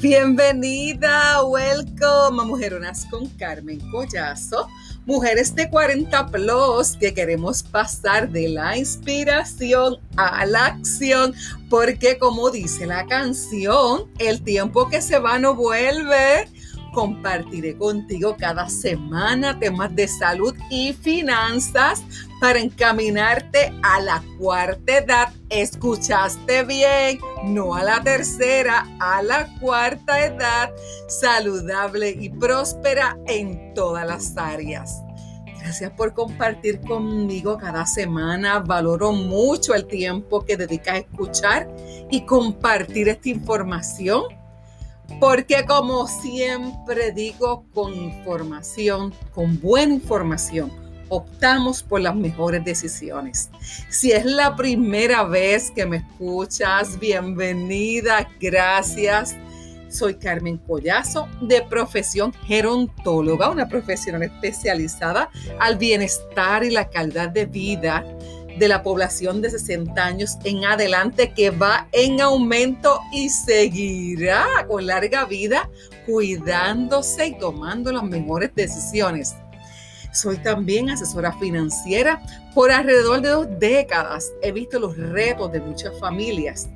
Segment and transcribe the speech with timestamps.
[0.00, 4.66] Bienvenida, welcome a Mujeronas con Carmen Collazo.
[5.04, 11.34] Mujeres de 40 plus que queremos pasar de la inspiración a la acción,
[11.68, 16.48] porque como dice la canción, el tiempo que se va no vuelve.
[16.92, 22.02] Compartiré contigo cada semana temas de salud y finanzas
[22.40, 25.32] para encaminarte a la cuarta edad.
[25.50, 30.72] Escuchaste bien, no a la tercera, a la cuarta edad,
[31.08, 35.02] saludable y próspera en todas las áreas.
[35.60, 38.60] Gracias por compartir conmigo cada semana.
[38.60, 41.68] Valoro mucho el tiempo que dedicas a escuchar
[42.10, 44.39] y compartir esta información
[45.18, 50.70] porque como siempre digo, con información, con buena información,
[51.08, 53.50] optamos por las mejores decisiones.
[53.88, 59.36] Si es la primera vez que me escuchas, bienvenida, gracias.
[59.88, 67.46] Soy Carmen Collazo, de profesión gerontóloga, una profesional especializada al bienestar y la calidad de
[67.46, 68.04] vida
[68.60, 74.86] de la población de 60 años en adelante que va en aumento y seguirá con
[74.86, 75.68] larga vida
[76.04, 79.34] cuidándose y tomando las mejores decisiones.
[80.12, 82.22] Soy también asesora financiera.
[82.54, 86.68] Por alrededor de dos décadas he visto los retos de muchas familias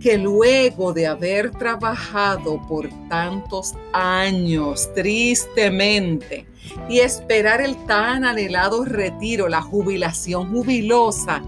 [0.00, 6.47] que luego de haber trabajado por tantos años tristemente
[6.88, 11.42] y esperar el tan anhelado retiro, la jubilación jubilosa,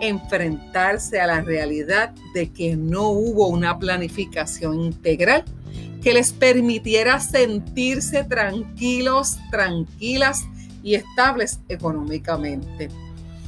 [0.00, 5.44] enfrentarse a la realidad de que no hubo una planificación integral
[6.02, 10.44] que les permitiera sentirse tranquilos, tranquilas
[10.82, 12.88] y estables económicamente.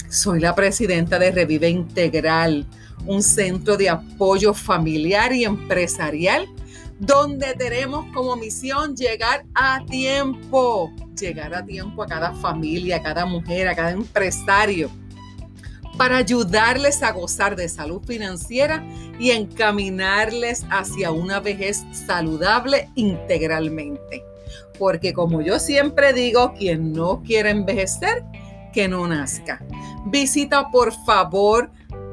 [0.09, 2.67] Soy la presidenta de Revive Integral,
[3.07, 6.49] un centro de apoyo familiar y empresarial
[6.99, 13.25] donde tenemos como misión llegar a tiempo, llegar a tiempo a cada familia, a cada
[13.25, 14.91] mujer, a cada empresario,
[15.97, 18.85] para ayudarles a gozar de salud financiera
[19.19, 24.25] y encaminarles hacia una vejez saludable integralmente.
[24.79, 28.25] Porque como yo siempre digo, quien no quiere envejecer,
[28.73, 29.61] que no nazca.
[30.07, 31.71] Visita por favor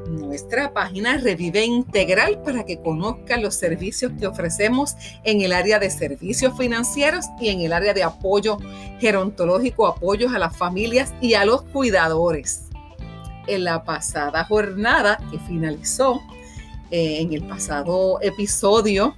[0.08, 4.94] nuestra página Revive Integral para que conozcan los servicios que ofrecemos
[5.24, 8.58] en el área de servicios financieros y en el área de apoyo
[9.00, 12.64] gerontológico, apoyos a las familias y a los cuidadores.
[13.46, 16.20] En la pasada jornada que finalizó,
[16.90, 19.16] eh, en el pasado episodio,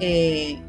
[0.00, 0.60] eh,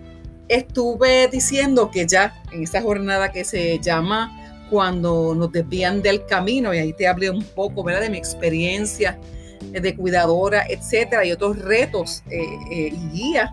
[0.48, 4.38] estuve diciendo que ya en esa jornada que se llama
[4.70, 9.20] cuando nos desvían del camino, y ahí te hablé un poco de mi experiencia
[9.62, 13.52] de cuidadora, etcétera, y otros retos eh, eh, y guías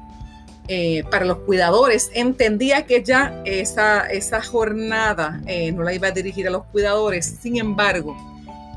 [0.68, 5.40] eh, para los cuidadores, entendía que ya esa, esa jornada
[5.72, 7.38] no la iba a dirigir a los cuidadores.
[7.40, 8.14] Sin embargo,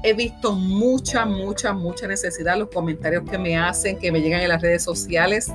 [0.03, 4.49] he visto mucha, mucha, mucha necesidad, los comentarios que me hacen, que me llegan en
[4.49, 5.51] las redes sociales.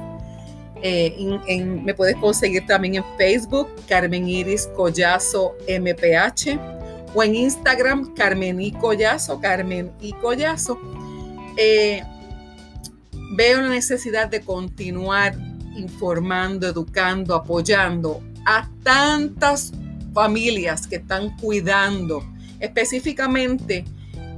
[0.82, 6.58] me puedes conseguir también en Facebook, Carmen Iris Collazo MPH,
[7.14, 10.78] o en Instagram, Carmen y Collazo, Carmen y Collazo
[11.56, 12.02] eh,
[13.36, 15.36] veo la necesidad de continuar
[15.76, 19.72] informando, educando, apoyando a tantas
[20.12, 22.24] familias que están cuidando.
[22.60, 23.84] Específicamente,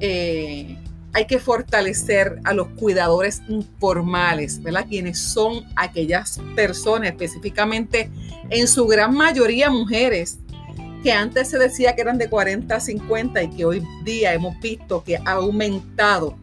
[0.01, 0.77] eh,
[1.13, 4.87] hay que fortalecer a los cuidadores informales, ¿verdad?
[4.89, 8.11] Quienes son aquellas personas, específicamente
[8.51, 10.39] en su gran mayoría mujeres,
[11.03, 14.59] que antes se decía que eran de 40 a 50 y que hoy día hemos
[14.61, 16.37] visto que ha aumentado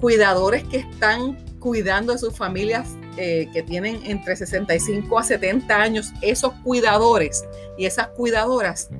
[0.00, 6.12] cuidadores que están cuidando de sus familias eh, que tienen entre 65 a 70 años,
[6.22, 7.44] esos cuidadores
[7.76, 8.90] y esas cuidadoras,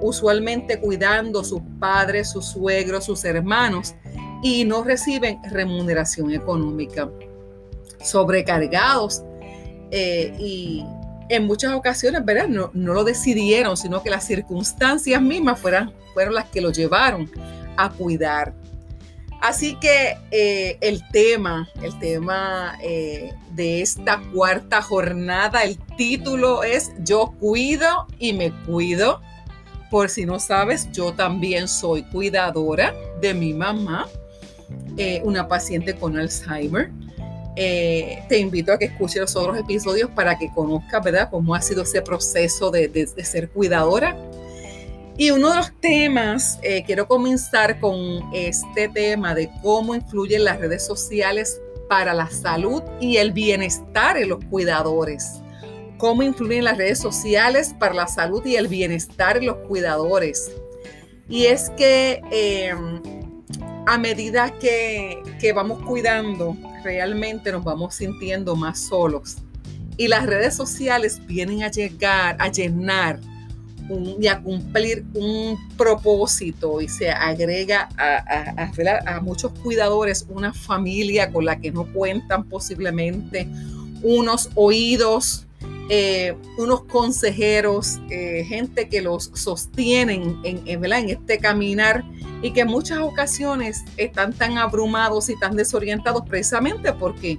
[0.00, 3.94] usualmente cuidando sus padres, sus suegros, sus hermanos,
[4.42, 7.10] y no reciben remuneración económica.
[8.00, 9.24] Sobrecargados
[9.90, 10.84] eh, y
[11.28, 12.48] en muchas ocasiones, ¿verdad?
[12.48, 15.92] No, no, lo decidieron, sino que las circunstancias mismas fueron
[16.34, 17.30] las que lo llevaron
[17.76, 18.54] a cuidar.
[19.44, 26.92] Así que eh, el tema, el tema eh, de esta cuarta jornada, el título es
[27.00, 29.20] Yo cuido y me cuido.
[29.90, 34.08] Por si no sabes, yo también soy cuidadora de mi mamá,
[34.96, 36.90] eh, una paciente con Alzheimer.
[37.54, 41.82] te invito a que escuches los otros episodios para que conozcas, ¿verdad?, cómo ha sido
[41.82, 44.16] ese proceso de, de ser cuidadora
[45.16, 47.96] y uno de los temas, eh, quiero comenzar con
[48.32, 54.30] este tema de cómo influyen las redes sociales para la salud y el bienestar en
[54.30, 55.40] los cuidadores.
[55.96, 60.50] cómo influyen las redes sociales para la salud y el bienestar de los cuidadores.
[61.28, 63.00] Y es que em,
[63.86, 69.36] a medida que, que vamos cuidando, realmente nos vamos sintiendo más solos.
[69.96, 73.20] Y las redes sociales vienen a llegar, a llenar
[74.18, 78.70] y a cumplir un propósito y se agrega a,
[79.06, 83.46] a, muchos cuidadores una familia con la que no cuentan posiblemente,
[84.02, 85.46] unos oídos,
[85.90, 92.04] eh, unos consejeros, eh, gente que los sostienen en, en, en este caminar
[92.42, 97.38] y que en muchas ocasiones están tan abrumados y tan desorientados precisamente porque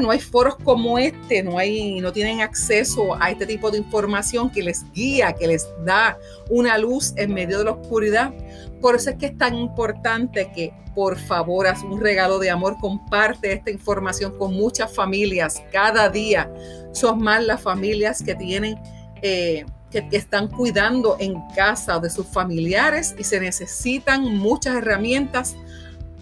[0.00, 4.50] no hay foros como este, no, hay, no tienen acceso a este tipo de información
[4.50, 6.18] que les guía, que les da
[6.50, 8.32] una luz en medio de la oscuridad.
[8.80, 12.76] Por eso es que es tan importante que por favor haz un regalo de amor,
[12.78, 16.52] comparte esta información con muchas familias cada día.
[16.92, 18.78] Son más las familias que tienen,
[19.22, 25.56] eh, que, que están cuidando en casa de sus familiares y se necesitan muchas herramientas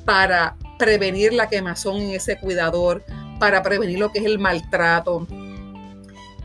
[0.05, 3.05] para prevenir la quemazón en ese cuidador,
[3.39, 5.27] para prevenir lo que es el maltrato,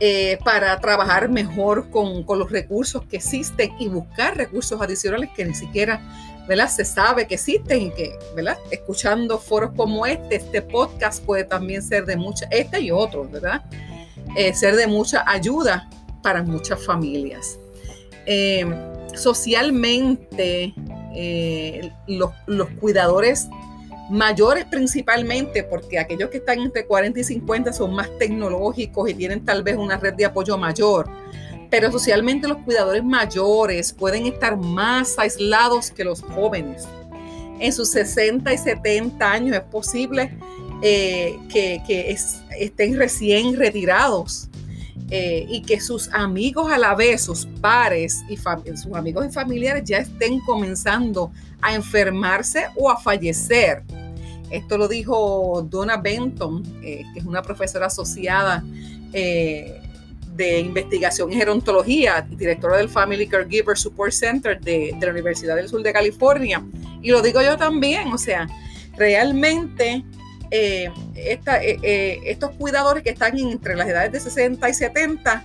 [0.00, 5.54] eh, para trabajar mejor con, los recursos que existen y buscar recursos adicionales que ni
[5.54, 6.00] siquiera
[6.48, 6.68] ¿verdad?
[6.68, 8.58] se sabe que existen y que ¿verdad?
[8.72, 13.62] escuchando foros como este, este podcast puede también ser de mucha, este y otros, ¿verdad?
[14.36, 15.88] Eh, ser de mucha ayuda
[16.22, 17.58] para muchas familias.
[18.26, 18.66] Eh,
[19.14, 20.74] socialmente,
[22.08, 23.48] los, los cuidadores
[24.10, 29.44] mayores principalmente, porque aquellos que están entre 40 y 50 son más tecnológicos y tienen
[29.44, 31.08] tal vez una red de apoyo mayor.
[31.70, 36.86] Pero socialmente los cuidadores mayores pueden estar más aislados que los jóvenes.
[37.58, 40.36] En sus 60 y 70 años es posible
[40.82, 42.16] eh, que,
[42.58, 44.48] estén recién retirados
[45.10, 49.84] eh, y que sus amigos a la vez, sus pares y sus amigos y familiares
[49.84, 51.32] ya estén comenzando
[51.64, 53.82] a enfermarse o a fallecer.
[54.50, 58.62] Esto lo dijo Donna Benton, eh, que es una profesora asociada
[59.14, 59.80] eh,
[60.36, 65.82] de investigación en gerontología, directora del Family Caregiver Support Center de, la Universidad del Sur
[65.82, 66.62] de California.
[67.00, 68.46] Y lo digo yo también, o sea,
[68.98, 70.04] realmente
[70.50, 70.90] eh,
[72.26, 75.44] estos cuidadores que están entre las edades de 60 y 70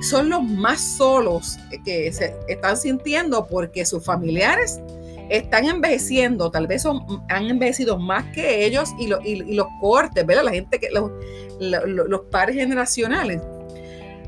[0.00, 4.80] son los más solos que se están sintiendo porque sus familiares
[5.28, 10.44] están envejeciendo, tal vez son, han envejecido más que ellos y, los cortes, ¿verdad?
[10.44, 11.10] La gente que, los,
[11.58, 13.40] los, pares generacionales.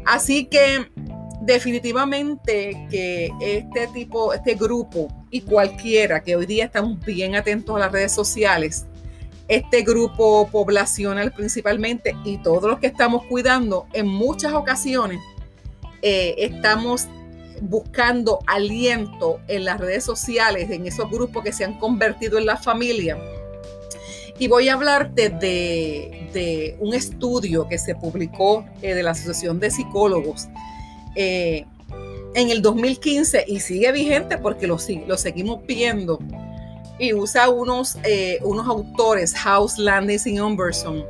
[0.04, 0.90] Así que
[1.40, 7.78] definitivamente que este tipo, este grupo y cualquiera que hoy día estamos bien atentos a
[7.78, 8.86] las redes sociales,
[9.46, 15.20] este grupo poblacional principalmente y todos los que estamos cuidando, en muchas ocasiones
[16.02, 17.08] eh, estamos
[17.62, 22.56] buscando aliento en las redes sociales, en esos grupos que se han convertido en la
[22.56, 23.18] familia.
[24.38, 29.70] Y voy a hablarte de, un estudio que se publicó eh, de la Asociación de
[29.72, 30.48] Psicólogos
[31.16, 31.64] eh,
[32.34, 36.20] en el 2015 y sigue vigente porque lo, seguimos viendo.
[37.00, 41.04] Y usa unos, eh, autores, House, Landis y Umberson,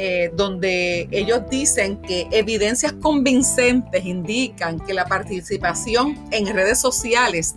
[0.00, 7.56] eh, donde ellos dicen que evidencias convincentes indican que la participación en redes sociales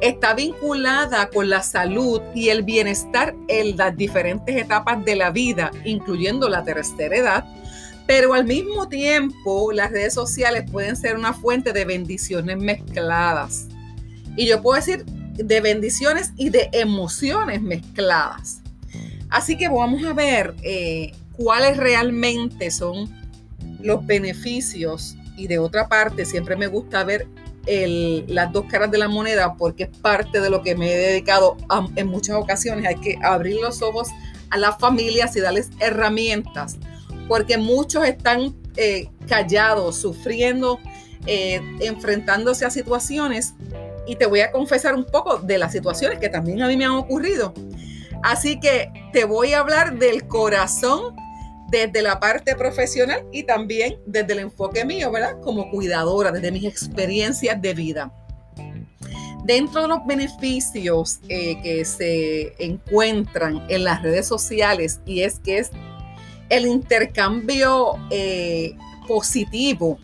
[0.00, 5.70] está vinculada con la salud y el bienestar en las diferentes etapas de la vida,
[5.84, 7.44] incluyendo la tercera edad,
[8.06, 13.68] pero al mismo tiempo las redes sociales pueden ser una fuente de bendiciones mezcladas.
[14.38, 18.62] Y yo puedo decir de bendiciones y de emociones mezcladas.
[19.28, 23.08] Así que vamos a ver eh, cuáles realmente son
[23.80, 27.26] los beneficios y de otra parte siempre me gusta ver
[27.66, 31.56] las dos caras de la moneda porque es parte de lo que me he dedicado
[31.96, 32.86] en muchas ocasiones.
[32.86, 34.08] Hay que abrir los ojos
[34.50, 36.76] a las familias y darles herramientas
[37.26, 40.78] porque muchos están eh, callados, sufriendo,
[41.26, 43.54] eh, enfrentándose a situaciones
[44.06, 46.84] y te voy a confesar un poco de las situaciones que también a mí me
[46.84, 47.54] han ocurrido.
[48.22, 51.14] Así que te voy a hablar del corazón
[51.70, 55.40] desde la parte profesional y también desde el enfoque mío, ¿verdad?
[55.40, 58.12] Como cuidadora, desde mis experiencias de vida.
[59.44, 65.58] Dentro de los beneficios eh, que se encuentran en las redes sociales, y es que
[65.58, 65.70] es
[66.48, 68.74] el intercambio eh,
[69.06, 69.98] positivo,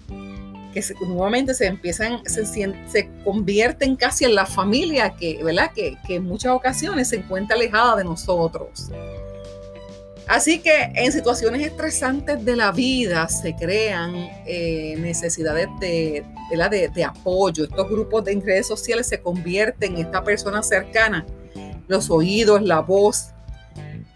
[0.74, 5.72] que nuevamente se empiezan, se, convierten casi en la familia que, ¿verdad?
[5.74, 8.90] Que en muchas ocasiones se encuentra alejada de nosotros.
[10.30, 14.14] Así que en situaciones estresantes de la vida se crean
[14.46, 16.24] eh, necesidades de,
[16.94, 17.64] de, apoyo.
[17.64, 21.26] Estos grupos de redes sociales se convierten en esta persona cercana,
[21.88, 23.30] los oídos, la voz,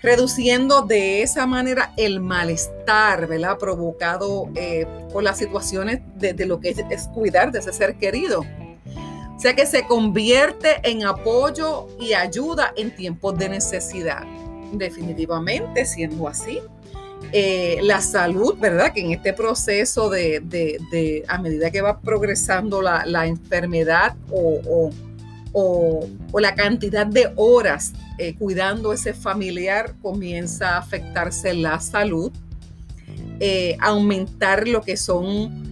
[0.03, 3.59] reduciendo de esa manera el malestar ¿verdad?
[3.59, 8.45] provocado eh, por las situaciones de, lo que es cuidar de ese ser querido.
[9.37, 14.23] O sea que se convierte en apoyo y ayuda en tiempos de necesidad
[14.79, 16.61] definitivamente siendo así.
[17.33, 18.93] Eh, la salud, ¿verdad?
[18.93, 24.91] Que en este proceso de, a medida que va progresando la, enfermedad o,
[26.39, 32.31] la cantidad de horas eh, cuidando ese familiar, comienza a afectarse la salud,
[33.41, 35.65] eh, aumentar lo que son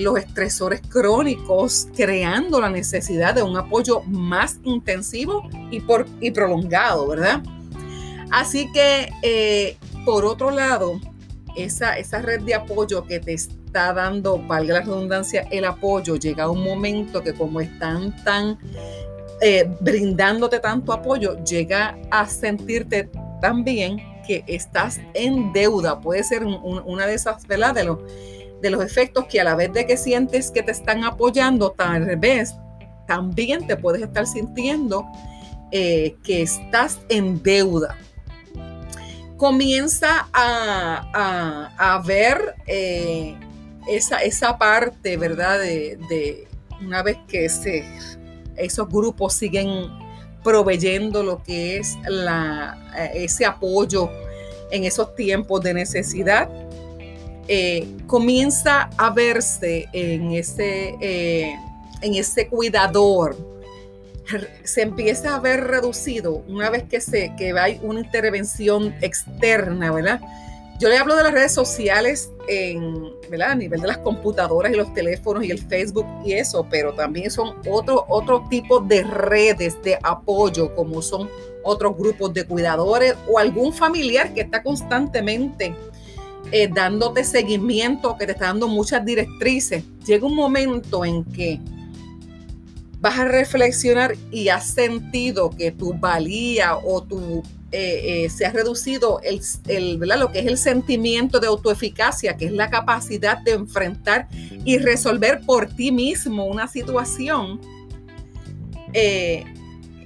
[0.00, 7.08] los estresores crónicos, creando la necesidad de un apoyo más intensivo y, por, y prolongado,
[7.08, 7.42] ¿verdad?
[8.30, 11.00] Así que, eh, por otro lado,
[11.56, 16.50] esa, esa red de apoyo que te está dando, valga la redundancia, el apoyo, llega
[16.50, 18.58] un momento que como están tan
[19.40, 26.00] eh, brindándote tanto apoyo, llega a sentirte tan bien que estás en deuda.
[26.00, 27.74] Puede ser una de esas, ¿verdad?
[27.74, 27.98] De los,
[28.60, 32.16] de los efectos que a la vez de que sientes que te están apoyando, tal
[32.16, 32.54] vez
[33.06, 35.06] también te puedes estar sintiendo
[35.70, 37.96] eh, que estás en deuda
[39.38, 43.34] comienza a, ver eh,
[43.88, 45.60] esa, esa, parte, ¿verdad?
[45.60, 46.46] De,
[46.82, 47.46] una vez que
[48.56, 49.86] esos grupos siguen
[50.44, 54.10] proveyendo lo que es la, eh, ese apoyo
[54.70, 56.50] en esos tiempos de necesidad,
[57.46, 60.32] eh, comienza a verse en
[62.00, 63.36] en ese cuidador,
[64.64, 70.20] se empieza a ver reducido una vez que, se, que hay una intervención externa, ¿verdad?
[70.78, 73.50] Yo le hablo de las redes sociales en, ¿verdad?
[73.50, 77.32] a nivel de las computadoras y los teléfonos y el Facebook y eso, pero también
[77.32, 81.28] son otro, otro tipo de redes de apoyo, como son
[81.64, 85.74] otros grupos de cuidadores o algún familiar que está constantemente
[86.52, 89.82] eh, dándote seguimiento, que te está dando muchas directrices.
[90.06, 91.60] Llega un momento en que
[93.00, 98.50] vas a reflexionar y has sentido que tu valía o tu eh, eh, se ha
[98.50, 103.52] reducido el, el lo que es el sentimiento de autoeficacia, que es la capacidad de
[103.52, 104.26] enfrentar
[104.64, 107.60] y resolver por ti mismo una situación.
[108.94, 109.44] Eh,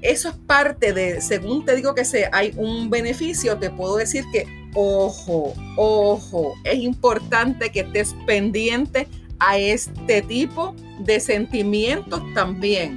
[0.01, 4.25] eso es parte de, según te digo que sea, hay un beneficio, te puedo decir
[4.33, 4.45] que,
[4.75, 9.07] ojo, ojo, es importante que estés pendiente
[9.45, 12.97] a este tipo de sentimientos también.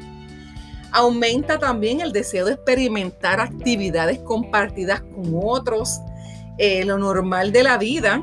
[0.91, 5.99] Aumenta también el deseo de experimentar actividades compartidas con otros,
[6.59, 8.21] eh, lo normal de la vida.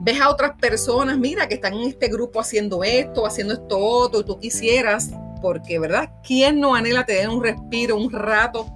[0.00, 4.20] Ves a otras personas, mira, que están en este grupo haciendo esto, haciendo esto otro,
[4.20, 5.10] y tú quisieras,
[5.42, 6.10] porque, ¿verdad?
[6.22, 8.66] ¿Quién no anhela tener un respiro, un rato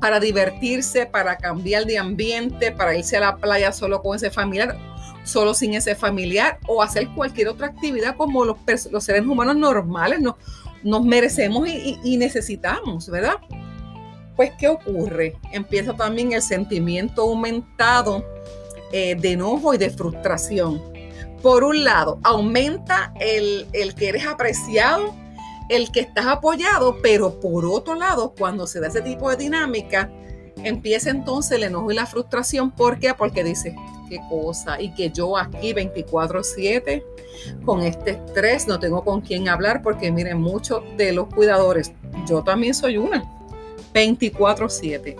[0.00, 4.93] para divertirse, para cambiar de ambiente, para irse a la playa solo con ese familiar?
[5.24, 8.56] Solo sin ese familiar o hacer cualquier otra actividad como los,
[8.90, 10.36] los seres humanos normales no,
[10.84, 13.36] nos merecemos y, necesitamos, ¿verdad?
[14.36, 15.34] Pues, ¿qué ocurre?
[15.52, 18.24] Empieza también el sentimiento aumentado
[18.92, 20.82] eh, de enojo y de frustración.
[21.42, 25.14] Por un lado, aumenta el, el que eres apreciado,
[25.68, 30.10] el que estás apoyado, pero por otro lado, cuando se da ese tipo de dinámica,
[30.62, 32.70] empieza entonces el enojo y la frustración.
[32.70, 33.14] ¿Por qué?
[33.14, 33.74] Porque dice,
[34.08, 37.04] qué cosa, y que yo aquí 24/7
[37.64, 41.92] con este estrés, no tengo con quién hablar, porque miren, muchos de los cuidadores,
[42.26, 43.24] yo también soy una,
[43.92, 45.16] 24/7.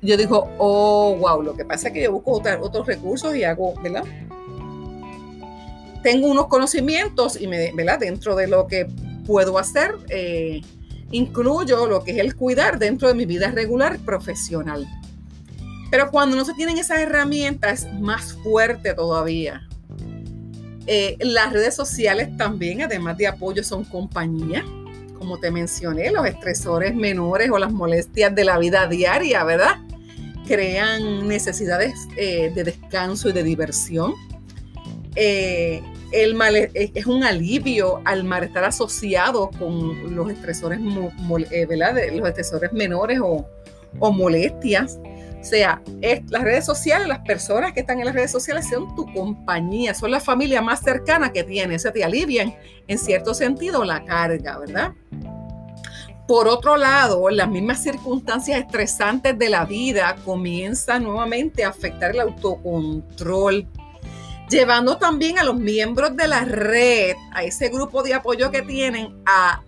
[0.00, 3.74] Yo digo, oh, wow, lo que pasa es que yo busco otros recursos y hago,
[3.82, 4.04] ¿verdad?
[6.02, 7.98] Tengo unos conocimientos y me, ¿verdad?
[7.98, 8.86] Dentro de lo que
[9.26, 10.60] puedo hacer, eh,
[11.10, 14.86] incluyo lo que es el cuidar dentro de mi vida regular profesional.
[15.90, 19.66] Pero cuando no se tienen esas herramientas, es más fuerte todavía.
[20.86, 24.64] Eh, las redes sociales también, además de apoyo, son compañía.
[25.18, 29.76] Como te mencioné, los estresores menores o las molestias de la vida diaria, ¿verdad?
[30.46, 34.14] Crean necesidades eh, de descanso y de diversión.
[35.14, 40.80] Eh, el mal, es un alivio al malestar asociado con los estresores,
[41.68, 41.96] ¿verdad?
[42.12, 43.46] los estresores menores o,
[43.98, 44.98] o molestias.
[45.40, 45.80] O sea,
[46.28, 50.10] las redes sociales, las personas que están en las redes sociales son tu compañía, son
[50.10, 52.54] la familia más cercana que tienes, se te alivian
[52.88, 54.92] en cierto sentido la carga, ¿verdad?
[56.26, 62.20] Por otro lado, las mismas circunstancias estresantes de la vida comienzan nuevamente a afectar el
[62.20, 63.66] autocontrol,
[64.48, 69.14] llevando también a los miembros de la red, a ese grupo de apoyo que tienen,
[69.26, 69.62] a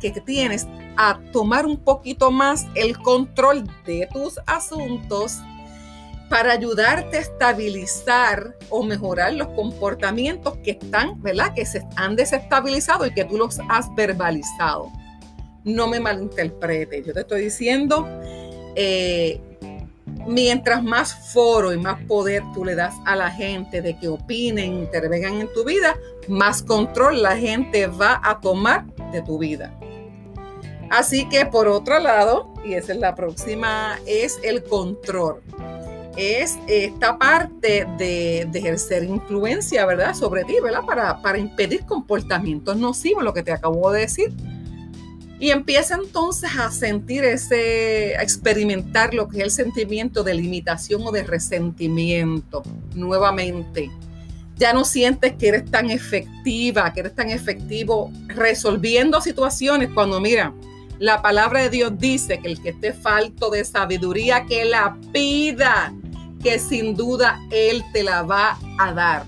[0.00, 5.38] que tienes, a tomar un poquito más el control de tus asuntos
[6.30, 11.52] para ayudarte a estabilizar o mejorar los comportamientos que están, ¿verdad?
[11.54, 14.90] Que se han desestabilizado y que tú los has verbalizado
[15.64, 17.02] no me malinterprete.
[17.02, 18.06] Yo te estoy diciendo,
[18.76, 19.40] eh,
[20.26, 24.74] mientras más foro y más poder tú le das a la gente de que opinen,
[24.74, 25.96] intervengan en tu vida,
[26.28, 29.74] más control la gente va a tomar de tu vida.
[30.90, 35.40] Así que por otro lado, y esa es la próxima, es el control.
[36.16, 40.14] Es esta parte de, ejercer influencia, ¿verdad?
[40.14, 40.84] Sobre ti, ¿verdad?
[40.84, 44.32] Para, para impedir comportamientos nocivos, lo que te acabo de decir
[45.40, 51.00] y empieza entonces a sentir ese, a experimentar lo que es el sentimiento de limitación
[51.02, 52.62] o de resentimiento
[52.94, 53.90] nuevamente.
[54.56, 60.52] Ya no sientes que eres tan efectiva, que eres tan efectivo resolviendo situaciones cuando mira,
[60.98, 65.94] la palabra de Dios dice que el que esté falto de sabiduría, que la pida,
[66.42, 69.24] que sin duda Él te la va a dar.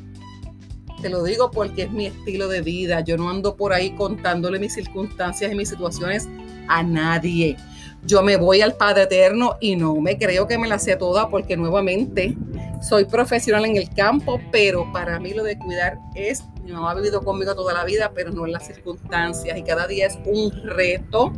[1.03, 3.01] Te lo digo porque es mi estilo de vida.
[3.01, 6.29] Yo no ando por ahí contándole mis circunstancias y mis situaciones
[6.69, 7.57] a nadie.
[8.05, 11.29] Yo me voy al Padre Eterno y no me creo que me la sé toda
[11.29, 12.37] porque nuevamente
[12.81, 16.95] soy profesional en el campo, pero para mí lo de cuidar es, mi mamá ha
[16.95, 20.53] vivido conmigo toda la vida, pero no en las circunstancias y cada día es un
[20.65, 21.33] reto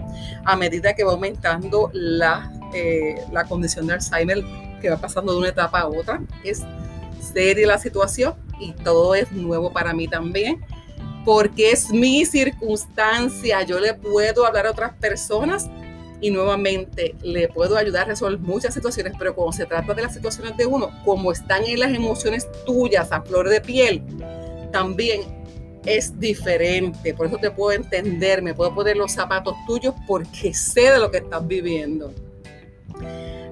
[0.44, 4.42] a medida que va aumentando la, eh, la condición de Alzheimer
[4.82, 6.22] que va pasando de una etapa a otra.
[6.44, 6.62] Es
[7.32, 10.64] seria la situación y todo es nuevo para mí también,
[11.24, 13.62] porque es mi circunstancia.
[13.62, 15.70] Yo le puedo hablar a otras personas
[16.20, 20.14] y nuevamente le puedo ayudar a resolver muchas situaciones, pero cuando se trata de las
[20.14, 24.02] situaciones de uno, como están en las emociones tuyas a flor de piel,
[24.72, 25.22] también
[25.84, 27.14] es diferente.
[27.14, 31.10] Por eso te puedo entender, me puedo poner los zapatos tuyos porque sé de lo
[31.10, 32.12] que estás viviendo.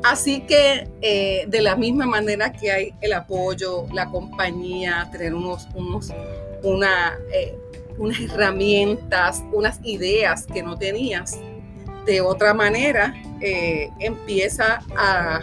[0.03, 5.69] Así que eh, de la misma manera que hay el apoyo, la compañía, tener unos,
[5.75, 6.13] unos,
[6.63, 7.57] una, eh,
[7.99, 11.39] unas herramientas, unas ideas que no tenías,
[12.05, 15.41] de otra manera eh, empieza a,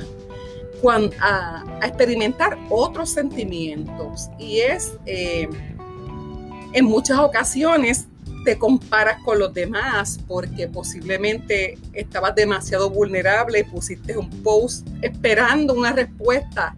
[1.21, 4.29] a, a, experimentar otros sentimientos.
[4.37, 8.07] Y es en muchas ocasiones
[8.43, 15.73] te comparas con los demás porque posiblemente estabas demasiado vulnerable y pusiste un post esperando
[15.73, 16.75] una respuesta.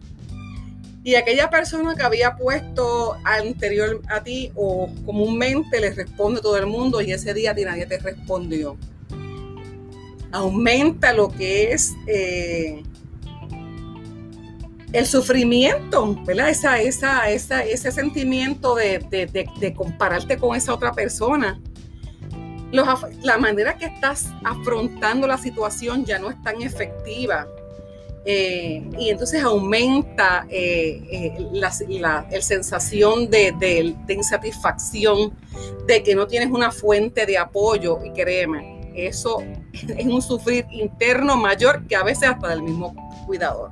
[1.03, 6.67] Y aquella persona que había puesto anterior a ti o comúnmente le responde todo el
[6.67, 8.77] mundo y ese día nadie te respondió.
[10.31, 12.83] Aumenta lo que es eh,
[14.93, 16.49] el sufrimiento, ¿verdad?
[16.49, 21.59] Esa, esa, esa, ese sentimiento de, compararte con esa otra persona.
[22.71, 27.47] la manera que estás afrontando la situación ya no es tan efectiva.
[28.23, 35.33] Eh, y entonces aumenta eh, eh, la, la el sensación de, de, insatisfacción,
[35.87, 37.99] de que no tienes una fuente de apoyo.
[38.03, 39.41] Y créeme, eso
[39.73, 42.93] es un sufrir interno mayor que a veces hasta del mismo
[43.25, 43.71] cuidador.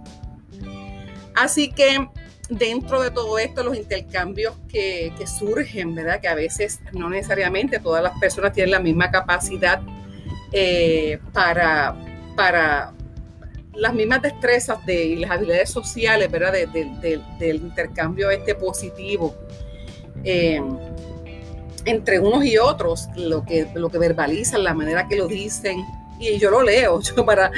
[1.40, 2.06] Así que
[2.50, 6.20] dentro de todo esto, los intercambios que, surgen, ¿verdad?
[6.20, 9.82] Que a veces no necesariamente todas las personas tienen la misma capacidad
[10.52, 11.96] eh, para,
[12.36, 12.92] para
[13.74, 16.52] las mismas destrezas de, y las habilidades sociales, ¿verdad?
[16.52, 19.34] del intercambio este positivo.
[20.26, 20.62] Eh,
[21.86, 25.86] entre unos y otros, lo que, lo que verbalizan, la manera que lo dicen,
[26.20, 27.00] y yo lo leo.
[27.16, 27.52] Yo, para,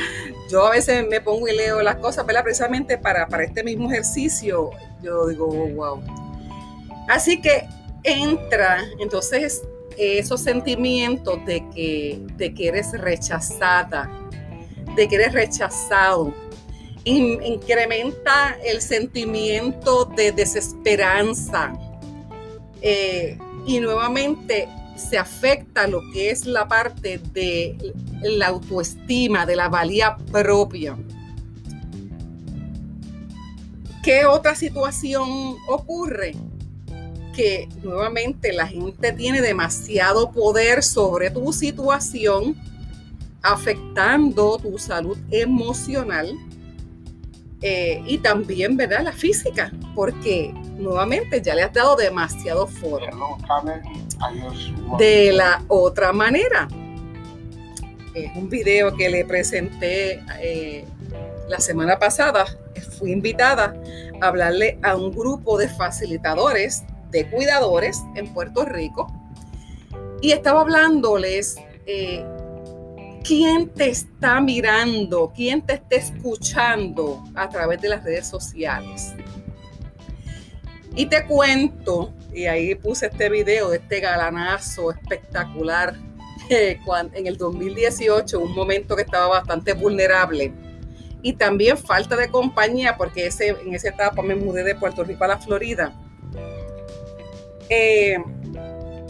[0.49, 2.43] yo a veces me pongo y leo las cosas, ¿verdad?
[2.43, 4.69] Precisamente para, para este mismo ejercicio,
[5.01, 6.01] yo digo, wow.
[7.07, 7.67] Así que
[8.03, 9.63] entra entonces
[9.97, 14.09] esos sentimientos de que, de que eres rechazada,
[14.95, 16.33] de que eres rechazado.
[17.03, 21.73] incrementa el sentimiento de desesperanza.
[22.81, 29.69] Eh, y nuevamente se afecta lo que es la parte de la autoestima, de la
[29.69, 30.97] valía propia.
[34.03, 36.35] ¿Qué otra situación ocurre?
[37.35, 42.55] Que nuevamente la gente tiene demasiado poder sobre tu situación,
[43.43, 46.35] afectando tu salud emocional
[47.61, 49.03] eh, y también, ¿verdad?
[49.03, 53.05] La física, porque nuevamente ya le has dado demasiado foro.
[54.97, 56.67] De la otra manera,
[58.13, 60.85] es un video que le presenté eh,
[61.47, 62.45] la semana pasada.
[62.97, 63.73] Fui invitada
[64.21, 69.07] a hablarle a un grupo de facilitadores, de cuidadores en Puerto Rico.
[70.21, 72.23] Y estaba hablándoles eh,
[73.23, 79.13] quién te está mirando, quién te está escuchando a través de las redes sociales.
[80.95, 85.95] Y te cuento, y ahí puse este video de este galanazo espectacular
[86.51, 86.79] eh,
[87.13, 90.53] en el 2018, un momento que estaba bastante vulnerable.
[91.21, 95.27] Y también falta de compañía, porque en esa etapa me mudé de Puerto Rico a
[95.27, 95.93] la Florida.
[97.69, 98.17] Eh,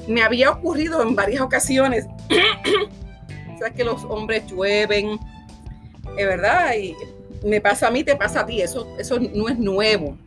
[0.07, 2.05] me había ocurrido en varias ocasiones,
[3.59, 5.17] sabes que los hombres llueven,
[6.17, 6.95] es verdad, y
[7.43, 10.17] me pasa a mí, te pasa a ti, eso, eso no es nuevo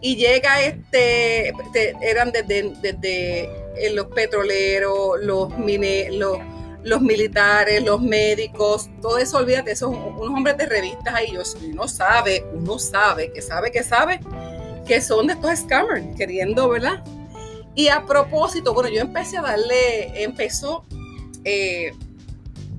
[0.00, 1.52] y llega este,
[2.00, 9.94] eran desde eh, los petroleros, los, mine, los, militares, los médicos, todo eso, olvídate, son
[9.94, 11.36] unos hombres de revistas ahí,
[11.70, 14.20] uno sabe, uno sabe, que sabe, que sabe,
[14.86, 17.02] que son de estos scammers, queriendo, ¿verdad?
[17.74, 20.84] Y a propósito, bueno, yo empecé a darle, empezó,
[21.44, 21.92] eh,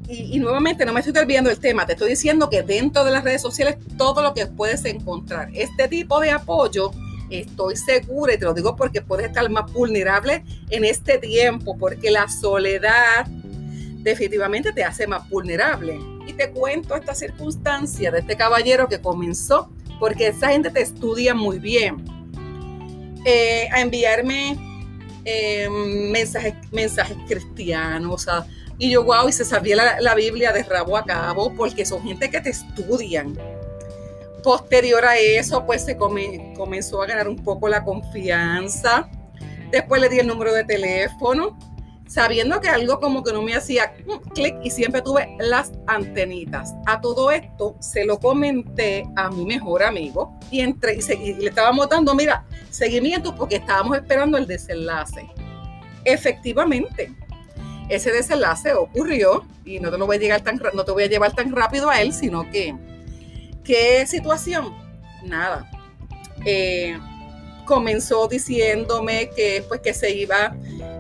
[0.10, 3.24] y, nuevamente no me estoy olvidando el tema, te estoy diciendo que dentro de las
[3.24, 6.92] redes sociales todo lo que puedes encontrar, este tipo de apoyo,
[7.30, 12.12] estoy segura, y te lo digo porque puedes estar más vulnerable en este tiempo, porque
[12.12, 16.00] la soledad definitivamente te hace más vulnerable.
[16.26, 21.34] Y te cuento esta circunstancia de este caballero que comenzó, porque esa gente te estudia
[21.34, 22.04] muy bien,
[23.26, 24.58] eh, a enviarme
[25.26, 25.68] eh,
[26.12, 28.28] mensajes, mensajes cristianos,
[28.80, 32.04] y yo, wow, y se sabía la, la Biblia de rabo a cabo, porque son
[32.04, 33.36] gente que te estudian
[34.44, 39.10] Posterior a eso, pues se comenzó a ganar un poco la confianza.
[39.72, 41.58] Después le di el número de teléfono,
[42.08, 43.94] sabiendo que algo como que no me hacía
[44.34, 46.74] clic y siempre tuve las antenitas.
[46.86, 51.90] A todo esto se lo comenté a mi mejor amigo y, entre, y, le estábamos
[51.90, 55.28] dando, mira, seguimiento porque estábamos esperando el desenlace.
[56.06, 57.14] Efectivamente,
[57.90, 61.08] ese desenlace ocurrió y no te, lo voy a llegar tan, no te voy a
[61.08, 62.74] llevar tan rápido a él, sino que
[63.68, 64.74] ¿Qué situación?
[65.26, 65.70] Nada.
[66.46, 66.98] Eh,
[67.66, 70.56] comenzó diciéndome que, pues, que se iba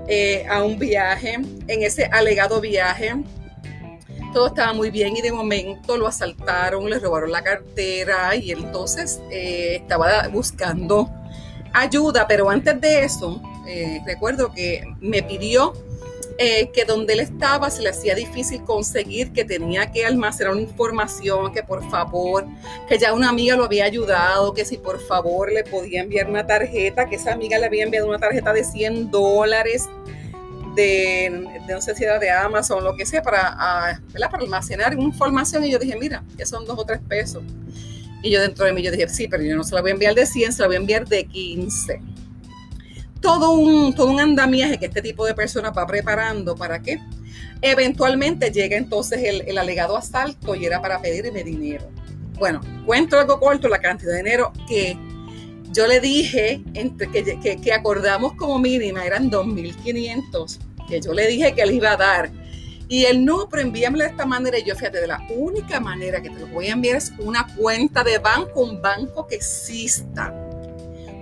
[0.09, 3.15] eh, a un viaje, en ese alegado viaje.
[4.33, 9.21] Todo estaba muy bien y de momento lo asaltaron, le robaron la cartera y entonces
[9.31, 11.09] eh, estaba buscando
[11.71, 13.41] ayuda, pero antes de eso,
[14.05, 15.73] recuerdo que me pidió
[16.39, 20.61] eh, que donde él estaba se le hacía difícil conseguir, que tenía que almacenar una
[20.61, 22.45] información, que por favor,
[22.87, 26.45] que ya una amiga lo había ayudado, que si por favor le podía enviar una
[26.45, 29.89] tarjeta, que esa amiga le había enviado una tarjeta de 100 dólares
[30.75, 35.63] de, no sé si era de Amazon, lo que sea, para, ah, para almacenar información.
[35.63, 37.41] Y yo dije, mira, que son dos o tres pesos.
[38.21, 39.93] Y yo dentro de mí yo dije, sí, pero yo no se la voy a
[39.93, 42.16] enviar de 100, se la voy a enviar de 15
[43.27, 46.97] todo un, todo un andamiaje que este tipo de personas va preparando para que
[47.61, 51.89] eventualmente llegue entonces el, alegado asalto y era para pedirme dinero.
[52.35, 54.97] Bueno, cuento algo corto, la cantidad de dinero que
[55.73, 56.63] yo le dije
[57.11, 61.97] que, que, acordamos como mínima eran 2.500, que yo le dije que le iba a
[61.97, 62.31] dar.
[62.87, 64.57] Y él no, pero envíamelo de esta manera.
[64.57, 67.45] Y yo, fíjate, de la única manera que te lo voy a enviar es una
[67.57, 70.33] cuenta de banco, un banco que exista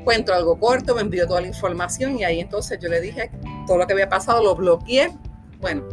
[0.05, 3.29] cuento algo corto, me envió toda la información y ahí entonces yo le dije
[3.67, 5.11] todo lo que había pasado, lo bloqueé.
[5.59, 5.83] Bueno,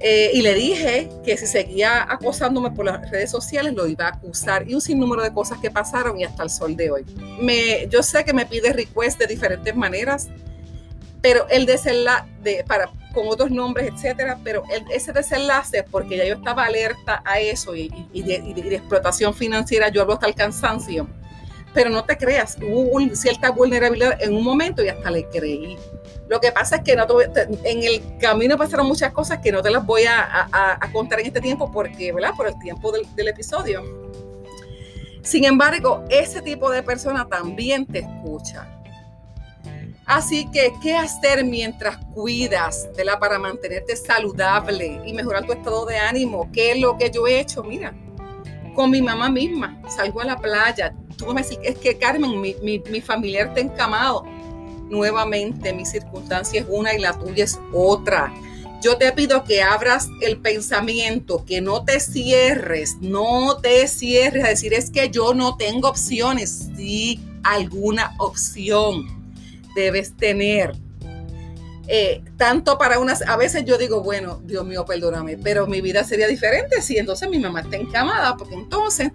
[0.00, 4.10] eh, y le dije que si seguía acosándome por las redes sociales lo iba a
[4.10, 7.04] acusar y un sinnúmero de cosas que pasaron y hasta el sol de hoy.
[7.40, 10.28] Me, yo sé que me pide request de diferentes maneras,
[11.20, 14.62] pero el desenlace, de, para, con otros nombres, etcétera, pero
[14.94, 19.88] ese desenlace, porque ya yo estaba alerta a eso y, de, y de explotación financiera,
[19.88, 21.08] yo hablo hasta el cansancio
[21.74, 25.76] pero no te creas, hubo cierta vulnerabilidad en un momento y hasta le creí.
[26.28, 27.06] Lo que pasa es que no
[27.64, 31.40] en el camino pasaron muchas cosas que no te las voy a, contar en este
[31.40, 32.32] tiempo porque, ¿verdad?
[32.36, 33.82] Por el tiempo del, del episodio.
[35.22, 38.66] Sin embargo, ese tipo de persona también te escucha.
[40.08, 45.84] Así que, ¿qué hacer mientras cuidas de la para mantenerte saludable y mejorar tu estado
[45.84, 46.50] de ánimo?
[46.50, 47.62] ¿Qué es lo que yo he hecho?
[47.62, 47.94] Mira,
[48.74, 52.54] con mi mamá misma, salgo a la playa, tú me decís, es que Carmen, mi,
[52.62, 54.24] mi, familiar está encamado.
[54.88, 58.32] Nuevamente, mi circunstancia es una y la tuya es otra.
[58.80, 64.48] Yo te pido que abras el pensamiento, que no te cierres, no te cierres a
[64.48, 66.70] decir es que yo no tengo opciones.
[66.76, 69.04] Sí, alguna opción
[69.74, 70.72] debes tener.
[71.90, 76.04] Eh, tanto para unas, a veces yo digo, bueno, Dios mío, perdóname, pero mi vida
[76.04, 79.10] sería diferente si entonces mi mamá está encamada, porque entonces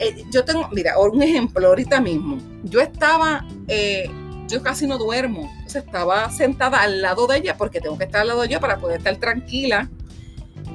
[0.00, 4.10] eh, yo tengo, mira, un ejemplo ahorita mismo, yo estaba, eh,
[4.48, 8.22] yo casi no duermo, entonces estaba sentada al lado de ella porque tengo que estar
[8.22, 9.88] al lado de ella para poder estar tranquila.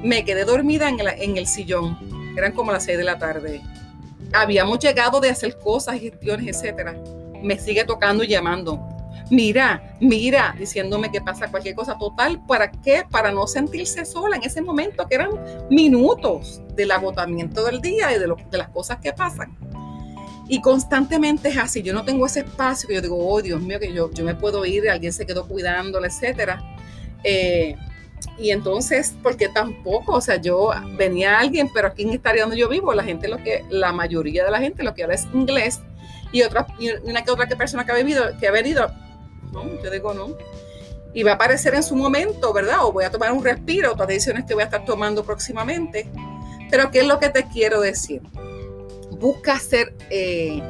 [0.03, 1.97] Me quedé dormida en, en el sillón,
[2.37, 3.61] eran como las 6 de la tarde.
[4.33, 6.95] Habíamos llegado de hacer cosas, gestiones, etcétera.
[7.41, 8.94] Me sigue tocando y llamando
[9.29, 12.43] mira, mira, diciéndome que pasa cualquier cosa total.
[12.45, 13.03] ¿Para qué?
[13.09, 15.31] Para no sentirse sola en ese momento, que eran
[15.69, 19.57] minutos del agotamiento del día y de, lo, las cosas que pasan.
[20.47, 21.81] Y constantemente es así.
[21.81, 24.35] Yo no tengo ese espacio que yo digo, oh Dios mío, que yo, yo me
[24.35, 26.61] puedo ir, alguien se quedó cuidándola, etcétera.
[27.23, 27.75] Eh,
[28.37, 32.57] y entonces, porque tampoco, o sea, yo venía alguien, pero aquí en esta área donde
[32.57, 35.27] yo vivo, la gente, lo que, la mayoría de la gente lo que habla es
[35.33, 35.81] inglés
[36.31, 38.91] y otra, y una que otra persona que ha venido, que ha venido
[39.83, 40.35] yo digo no.
[41.13, 42.85] Y va a aparecer en su momento, ¿verdad?
[42.85, 46.09] O voy a tomar un respiro, otras decisiones que voy a estar tomando próximamente.
[46.69, 48.21] Pero ¿qué es lo que te quiero decir?
[49.11, 50.61] Busca hacer, eh,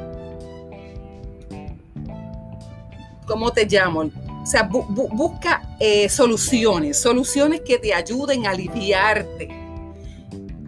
[3.26, 4.02] ¿cómo te llamo?
[4.02, 9.48] O sea, busca eh, soluciones, soluciones que te ayuden a aliviarte.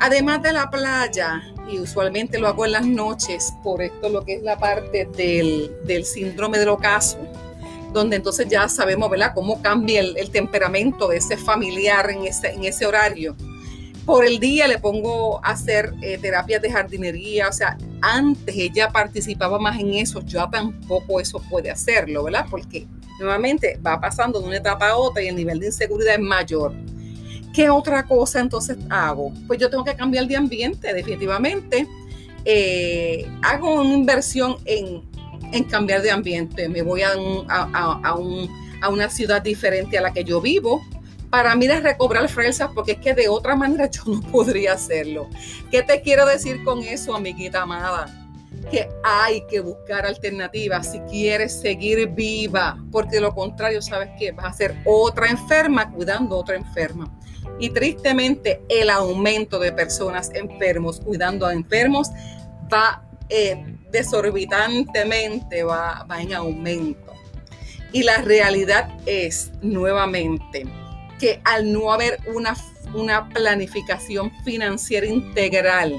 [0.00, 1.40] Además de la playa,
[1.70, 5.72] y usualmente lo hago en las noches, por esto lo que es la parte del,
[5.84, 7.18] del síndrome del ocaso,
[7.92, 12.64] donde entonces ya sabemos, ¿verdad?, cómo cambia el, temperamento de ese familiar en ese, en
[12.64, 13.36] ese horario.
[14.04, 18.88] Por el día le pongo a hacer eh, terapias de jardinería, o sea, antes ella
[18.88, 22.46] participaba más en eso, ya tampoco eso puede hacerlo, ¿verdad?
[22.50, 22.86] Porque
[23.18, 26.72] nuevamente va pasando de una etapa a otra y el nivel de inseguridad es mayor.
[27.52, 29.32] ¿Qué otra cosa entonces hago?
[29.46, 31.86] Pues yo tengo que cambiar de ambiente, definitivamente.
[32.44, 35.02] Eh, hago una inversión en
[35.52, 36.68] en cambiar de ambiente.
[36.68, 37.12] Me voy a,
[37.48, 40.82] a, una ciudad diferente a la que yo vivo.
[41.30, 45.28] Para mí es recobrar fuerzas porque es que de otra manera yo no podría hacerlo.
[45.70, 48.06] ¿Qué te quiero decir con eso, amiguita amada?
[48.70, 54.32] Que hay que buscar alternativas si quieres seguir viva, porque de lo contrario, ¿sabes qué?
[54.32, 57.12] Vas a ser otra enferma cuidando a otra enferma.
[57.58, 62.10] Y tristemente, el aumento de personas enfermos cuidando a enfermos
[62.72, 67.12] va eh, desorbitantemente va, va en aumento.
[67.92, 70.66] Y la realidad es, nuevamente,
[71.18, 72.54] que al no haber una,
[72.94, 75.98] una planificación financiera integral,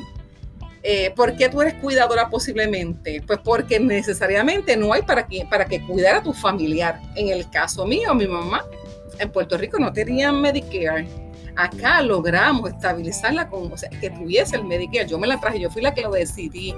[0.81, 3.21] eh, ¿Por qué tú eres cuidadora posiblemente?
[3.27, 7.01] Pues porque necesariamente no hay para que, para que cuidar a tu familiar.
[7.15, 8.65] En el caso mío, mi mamá
[9.19, 11.07] en Puerto Rico no tenía Medicare.
[11.55, 15.07] Acá logramos estabilizarla con, o sea, que tuviese el Medicare.
[15.07, 16.73] Yo me la traje, yo fui la que lo decidí.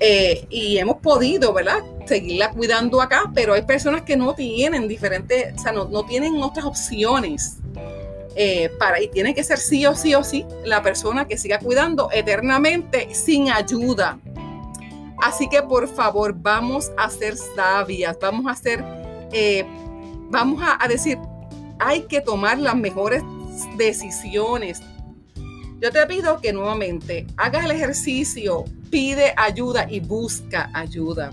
[0.00, 1.82] Eh, y hemos podido, ¿verdad?
[2.06, 6.64] Seguirla cuidando acá, pero hay personas que no tienen diferentes, o sea, no, tienen otras
[6.64, 7.58] opciones.
[8.38, 11.58] Eh, para, y tiene que ser sí o sí o sí la persona que siga
[11.58, 14.18] cuidando eternamente sin ayuda.
[15.22, 18.84] Así que por favor, vamos a ser sabias, vamos a ser,
[19.32, 19.64] eh,
[20.28, 21.18] vamos a decir,
[21.78, 23.22] hay que tomar las mejores
[23.78, 24.82] decisiones.
[25.80, 31.30] Yo te pido que nuevamente hagas el ejercicio pide ayuda y busca ayuda.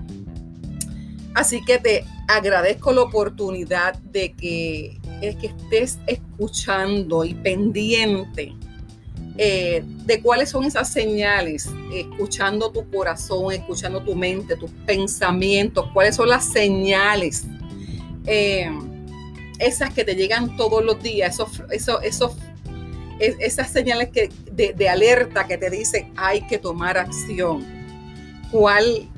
[1.36, 8.54] Así que te agradezco la oportunidad de que, que estés escuchando y pendiente
[9.38, 16.16] eh, de cuáles son esas señales, escuchando tu corazón, escuchando tu mente, tus pensamientos, cuáles
[16.16, 17.46] son las señales,
[18.28, 18.70] eh,
[19.58, 21.64] esas que te llegan todos los días, esos,
[22.04, 22.34] esos
[23.20, 27.66] esas señales que, de, alerta que te dicen hay que tomar acción.
[28.52, 29.10] ¿Cuál,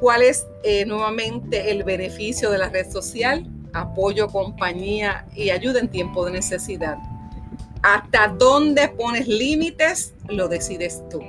[0.00, 3.46] cuál es eh, nuevamente el beneficio de la red social?
[3.72, 6.98] Apoyo, compañía y ayuda en tiempo de necesidad.
[7.82, 11.20] Hasta dónde pones límites, lo decides tú.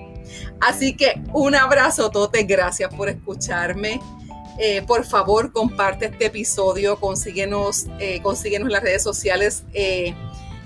[0.60, 2.43] Así que un abrazo, Tote.
[2.43, 3.99] Gracias por escucharme.
[4.58, 6.99] Eh, por favor, comparte este episodio.
[6.99, 9.63] Consíguenos, eh, consíguenos en las redes sociales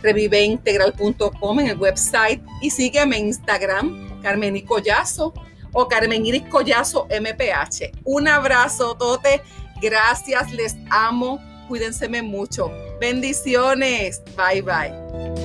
[0.05, 5.33] reviveintegral.com en el website y sígueme en Instagram, Carmen Collazo
[5.73, 7.91] o Carmen Iris Collazo MPH.
[8.05, 9.41] Un abrazo, Tote.
[9.81, 11.39] Gracias, les amo.
[11.67, 12.71] Cuídense mucho.
[12.99, 14.21] Bendiciones.
[14.37, 15.44] Bye bye.